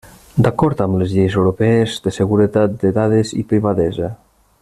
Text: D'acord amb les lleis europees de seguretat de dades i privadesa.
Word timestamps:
D'acord 0.45 0.79
amb 0.85 0.97
les 1.01 1.11
lleis 1.17 1.35
europees 1.41 1.99
de 2.07 2.15
seguretat 2.17 2.75
de 2.85 2.93
dades 2.97 3.35
i 3.43 3.47
privadesa. 3.53 4.13